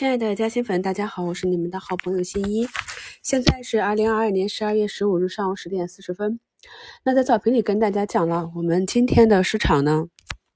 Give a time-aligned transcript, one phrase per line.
[0.00, 2.66] 亲爱的嘉兴粉，大家好，我是你们的好朋友新一。
[3.22, 6.40] 现在是二零二二年十二月十五日上午十点四十分。
[7.04, 10.06] 那在早评里跟大家讲了，我们今天的市场呢，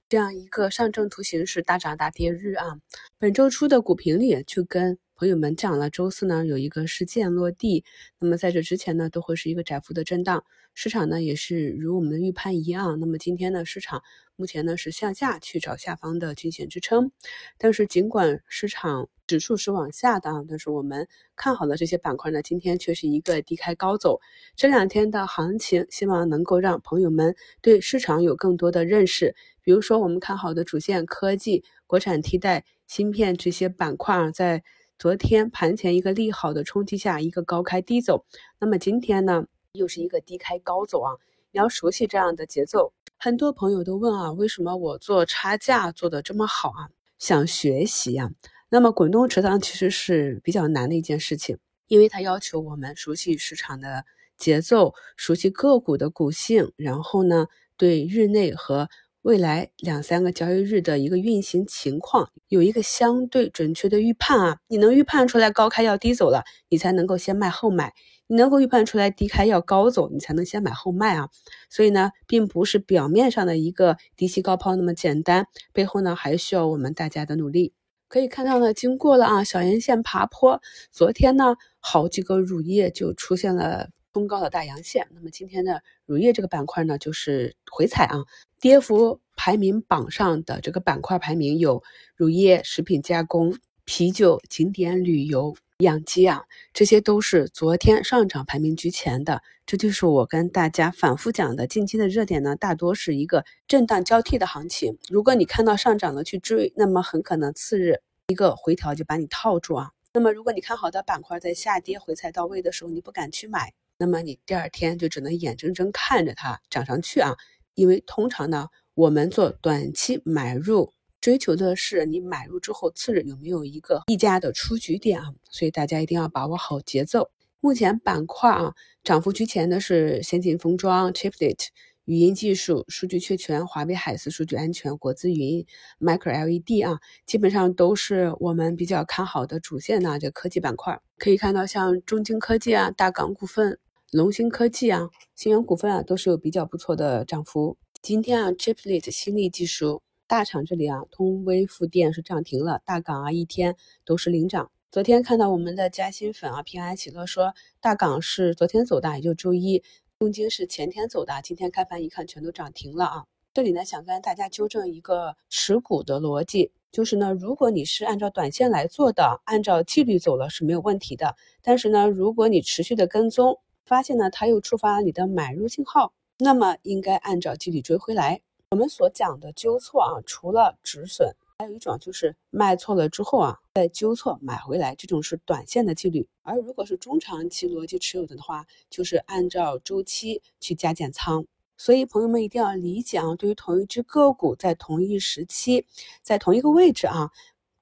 [0.09, 2.79] 这样一个上证图形是大涨大跌日啊。
[3.19, 7.85] 本周初的股评里就跟朋友们讲了，周四呢有一个事件落地，
[8.19, 10.44] 那么在这之前呢都会是一个窄幅的震荡。
[10.74, 14.03] 市场呢也是如我们的预判一样，那么今天呢市场
[14.35, 17.12] 目前呢是向下去找下方的均线支撑，
[17.59, 21.06] 但是尽管市场指数是往下的，但是我们
[21.37, 24.20] 看好的这些板块呢，今天却是一个低开高走。
[24.56, 29.37] 这两天的行情，希望能够让朋友们对市场有更多的认识。
[29.62, 34.65] 比如说我们看好的主线科技、国产替代芯片这些板块啊，在
[34.97, 38.25] 昨天盘前一个利好的冲击下，一个高开低走，
[38.61, 39.47] 那么今天呢？
[39.73, 41.12] 又是一个低开高走啊！
[41.51, 42.93] 你要熟悉这样的节奏。
[43.19, 46.89] 很多朋友都问啊，为什么我做差价做的这么好啊？
[47.19, 48.30] 想学习呀。
[48.69, 51.59] 那么滚动持仓其实是比较难的一件事情，
[51.89, 54.05] 因为它要求我们熟悉市场的
[54.37, 58.89] 节奏，熟悉个股的股性，然后呢，对日内和
[59.25, 64.58] 未来两三个交易日的一个运行情况有一个相对准确的预判啊。
[64.69, 67.94] 你能预判出来高开要低走了，你才能够先卖后买。
[68.27, 71.31] 你能够预判出来低开要高走，你才能先买后卖啊。
[71.70, 77.72] 所以呢，并不是表面上的一个低吸高抛那么简单，背后呢还需要我们大家的努力。
[78.09, 80.61] 可以看到呢，经过了啊小阳线爬坡，
[80.92, 85.09] 昨天呢好几个乳业就出现了冲高的大阳线。
[85.14, 88.25] 那么今天的乳业这个板块呢，就是回踩啊，
[88.65, 91.83] 跌幅排名榜上的这个板块排名有
[92.17, 95.55] 乳业、食品加工、啤酒、景点旅游。
[95.81, 99.43] 养鸡啊，这些都是昨天上涨排名居前的。
[99.67, 104.97] 这就是我跟大家反复讲的，近期的热点呢，大多是一个震荡交替的行情。
[105.11, 109.91] 如果你看到上涨了去追，那么很可能次日一个回调就把你套住啊。
[110.15, 117.34] 那么如果你看好的板块在下跌回踩到位的时候，你不敢去买，那么你第二天就只能眼睁睁看着它涨上去啊。
[117.75, 120.93] 因为通常呢，我们做短期买入。
[121.21, 127.31] 追求的是你买入之后次日有没有一个溢价的出局点啊，所以大家一定要把握好节奏。
[127.61, 131.69] 目前板块啊涨幅居前的是先进封装、Chiplet、
[132.05, 135.65] 语音技术、数据确权、华为海思数据安全、国资云、
[135.99, 140.19] Micro LED 啊，基本上都是我们比较看好的主线呢。
[140.19, 143.79] 这科技板块可以看到，像中晶科技啊、大港股份、
[144.14, 147.76] 龙芯科技啊、新源股份啊，都是有比较不错的涨幅。
[148.00, 150.04] 今天啊，Chiplet 新力技术。
[150.28, 154.70] 大厂这里啊，通威富电是涨停了，大港啊一天都是领涨。
[154.92, 159.82] 昨天看到我们的嘉兴粉啊，平安喜乐说大港是昨天走的，也就周一；
[160.16, 163.25] 东京是前天走的，今天开盘一看全都涨停了啊。
[163.52, 171.34] 这里呢，想跟大家纠正一个持股的逻辑，就是呢，如果你是按照短线来做的，按照纪律走了是没有问题的。
[171.62, 178.41] 但是呢，如果你持续的跟踪，发现呢它又触发了你的买入信号，那么应该按照纪律追回来。
[178.71, 186.27] 我们所讲的纠错啊，除了止损，还有一种就是卖错了之后啊，再纠错买回来，这种是短线的纪律。
[186.43, 191.47] 而如果是中长期逻辑持有的话，就是按照周期去加减仓。
[191.77, 195.87] 所以朋友们一定要理解啊，对于同一只个股，在同一时期，
[196.23, 197.31] 在同一个位置啊，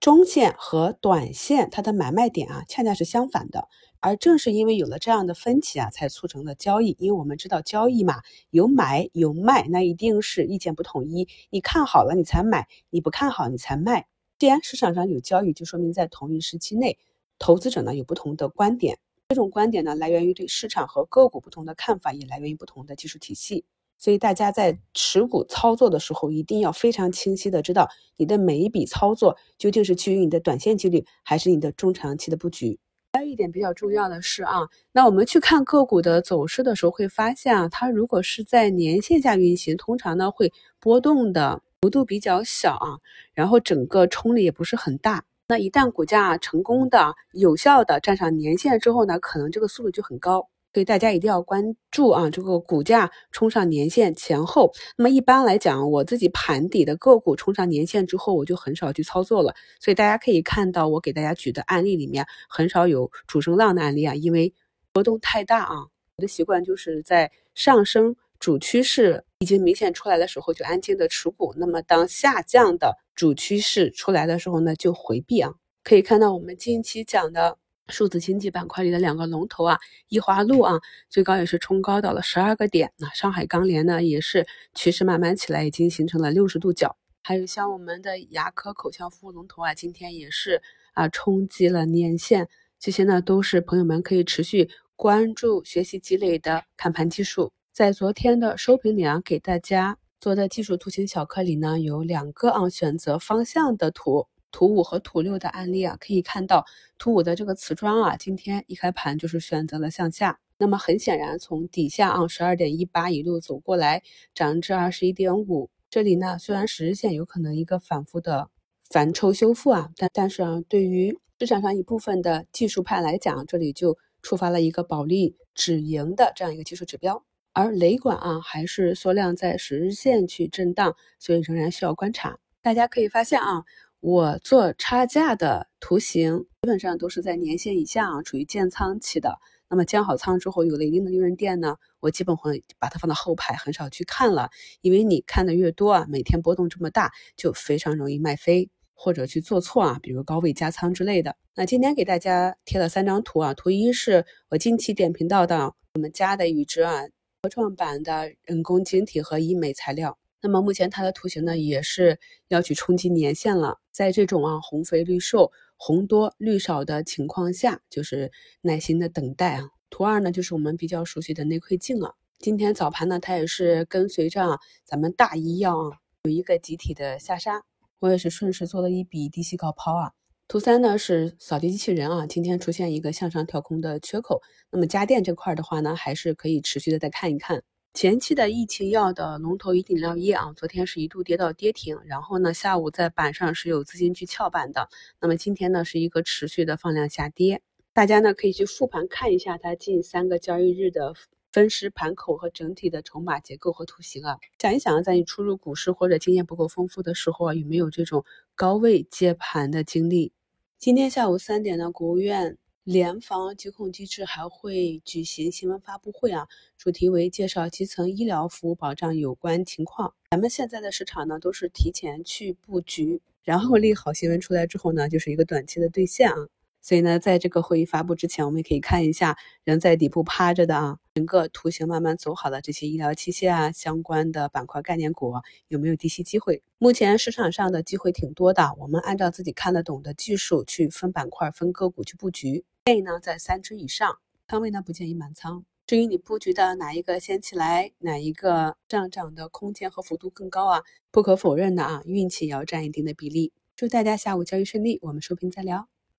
[0.00, 3.68] 中线和短线它的买卖点啊，恰恰是相反的。
[4.02, 6.96] 而正是因为有了这样的分歧啊，才促成了交易。
[6.98, 8.20] 因为我们知道交易嘛，
[8.50, 11.28] 有买有卖，那一定是意见不统一。
[11.50, 14.08] 你看好了你才买，你不看好你才卖。
[14.38, 16.98] 既然市场上有交易，就说明在同一时期内，
[17.38, 18.98] 投资者呢有不同的观点。
[19.28, 23.64] 这种观点呢，来源于对市场和个股不同的看法，也来源于不同的技术体系。
[23.98, 32.80] 所以大家在持股操作的时候，一定要非常清晰的知道你的每一笔操作究竟是基于你的短线纪律，还是你的中长期的布局。
[33.14, 40.50] 还有一点比较重要的是啊，那我们去看个股的走势的时候，会发现啊，它如果是在年线下运行，通常呢会
[40.80, 42.96] 波动的幅度比较小啊，
[43.34, 45.24] 然后整个冲力也不是很大。
[45.46, 50.48] 那一旦股价成功的、有效的站上年线之后呢，可能这个速度就很高。
[50.72, 54.72] 所以大家一定要关注啊，这个股价冲上年线前后。
[54.96, 59.54] 那么一般来讲，我自己盘底的个股冲上年线之后，我就很少去操作了。
[59.80, 64.54] 所以大家可以看到，我给大家举的案例里面很少有主升浪的案例啊，因为
[64.92, 65.76] 波动太大啊。
[66.16, 75.52] 我的习惯就是在上升主趋势已经明显出来的时候就安静的持股，那么当下降的主趋势出来的时候呢，就回避啊。
[75.84, 77.58] 可以看到我们近期讲的。
[77.88, 80.80] 数字经济板块里的两个龙头啊，易华路啊，
[81.10, 82.92] 最高也是冲高到了十二个点。
[82.96, 86.96] 那上海钢联呢，也是趋势慢慢起来，已经形成了六十度角。
[87.22, 90.62] 还有像我们的牙科口腔服务龙头啊，今天也是
[90.94, 92.48] 啊，冲击了年线，
[92.78, 97.52] 这些呢都是朋友们可以持续关注、学习积累的看盘技术。
[97.72, 106.64] 在昨天的收评里啊，给大家做的技术图形小课里呢，有两个啊选择方向的图，图五和图六的案例啊，可以看到
[106.98, 110.38] 图五的这个瓷砖啊，今天一开盘就是选择了向下。
[110.58, 114.02] 那么很显然，从底下啊十二点一八一路走过来，
[114.32, 118.48] 涨至二十一点五，这里呢虽然十日线有可能一个反复的
[118.88, 127.24] 反抽修复啊，但但是啊，对于市场上一部分的技术派来讲，这里就触发了一个保利止盈的这样一个技术指标。
[127.54, 132.38] 而雷管啊还是缩量在十日线去震荡，所以仍然需要观察。
[132.62, 133.64] 大家可以发现啊，
[134.02, 139.38] 我做差价的图形基本上都是在年线以下啊，处于建仓期的。
[139.70, 144.50] 那么建好仓之后有了一定的利润垫呢，我基本会把它放到后排，很少去看了，
[144.80, 151.36] 因为你看的越多啊，每天波动这么大，就非常容易卖飞或者去做错啊，比如高位加仓之类的。
[151.54, 157.02] 那今天给大家贴了三张图啊，图一是我近期点评到的我们家的宇之啊，
[157.42, 160.18] 科创板的人工晶体和医美材料。
[160.42, 162.18] 那么目前它的图形呢，也是
[162.48, 165.52] 要去冲击年线了，在这种啊红肥绿瘦。
[165.84, 168.30] 红多绿少的情况下，就是
[168.60, 169.70] 耐心的等待啊。
[169.90, 172.12] 图二呢，就是我们比较熟悉的内窥镜啊。
[172.38, 177.64] 今天早盘呢，它也是跟随着咱们大医药啊有一个集体的下杀，
[177.98, 180.12] 我也是顺势做了一笔低吸高抛啊。
[180.46, 184.40] 图三呢是扫地机器人啊，今天出现一个向上跳空的缺口。
[184.70, 187.64] 那么家电这块的话呢，还是可以持续的再看一看。
[187.94, 194.88] 前期的疫情药的龙头饮料业啊，昨天是一度跌到跌停，然后呢，下午在板上是有资金去撬板的。
[195.20, 197.60] 那么今天呢，是一个持续的放量下跌，
[197.92, 201.14] 大家呢可以去复盘看一下它近三个交易日的
[201.52, 208.24] 分时盘口和整体的筹码结构和图形啊，想一想，在你初入股市或者经验不够丰富的时候啊，有没有这种
[208.54, 210.32] 高位接盘的经历？
[210.78, 212.56] 今天下午三点呢，国务院。
[212.84, 220.14] 联防疾控机制还会举行新闻发布会啊，主题为介绍基层医疗服务保障有关情况。
[220.32, 226.48] 咱们现在的市场呢，都是提前去布局，然后利好新闻出来之后呢，就是一个短期的兑现啊。
[226.80, 235.32] 所以呢，在这个会议发布之前，我们也可以看一下仍在底部趴着的啊，整个图形慢慢走好的这些医疗器械啊相关的板块概念股
[235.68, 236.64] 有没有低吸机会？
[236.78, 242.64] 目前市场上的机会挺多的，我们按照自己看得懂的技术去分板块、分个股去布局。
[242.84, 244.18] 建议呢在三只以上，
[244.48, 245.64] 仓位呢不建议满仓。
[245.86, 250.82] 至于你布局的哪一个先起来，哪一个上涨的空间和幅度更高啊？
[251.12, 253.52] 不可否认的啊，运气也要占一定的比例。
[253.76, 255.88] 祝大家下午交易顺利，我们收评再聊。